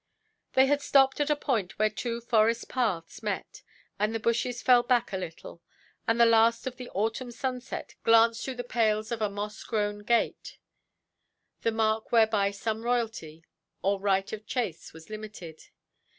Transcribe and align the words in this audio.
They 0.53 0.65
had 0.65 0.81
stopped 0.81 1.19
at 1.21 1.29
a 1.29 1.35
point 1.35 1.77
where 1.77 1.91
two 1.91 2.21
forest–paths 2.21 3.21
met, 3.21 3.61
and 3.99 4.15
the 4.15 4.19
bushes 4.19 4.63
fell 4.63 4.81
back 4.81 5.13
a 5.13 5.15
little, 5.15 5.61
and 6.07 6.19
the 6.19 6.25
last 6.25 6.65
of 6.65 6.77
the 6.77 6.89
autumn 6.89 7.29
sunset 7.29 7.93
glanced 8.03 8.43
through 8.43 8.55
the 8.55 8.63
pales 8.63 9.11
of 9.11 9.21
a 9.21 9.29
moss–grown 9.29 9.99
gate, 9.99 10.57
the 11.61 11.71
mark 11.71 12.11
whereby 12.11 12.49
some 12.49 12.81
royalty, 12.81 13.45
or 13.83 13.99
right 13.99 14.33
of 14.33 14.47
chase, 14.47 14.91
was 14.91 15.11
limited. 15.11 15.67